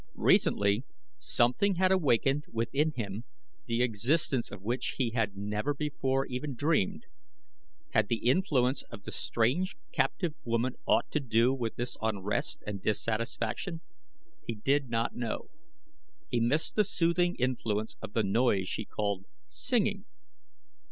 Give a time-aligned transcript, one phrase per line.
[0.15, 0.83] Recently
[1.19, 3.23] something had awakened within him
[3.67, 7.05] the existence of which he had never before even dreamed.
[7.91, 12.81] Had the influence of the strange captive woman aught to do with this unrest and
[12.81, 13.81] dissatisfaction?
[14.43, 15.51] He did not know.
[16.29, 20.05] He missed the soothing influence of the noise she called singing.